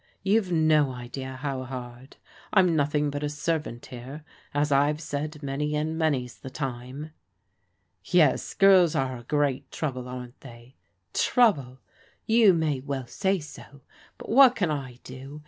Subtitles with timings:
[0.23, 2.17] You've no idea how hard.
[2.51, 7.11] I'm nothing but a servant here, as I've said many and many's the time.""
[8.05, 10.73] Yes, girls are a great trouble, aren't they?"
[11.09, 11.81] *' Trouble!
[12.25, 13.81] you may well say so.
[14.17, 15.39] But what can I do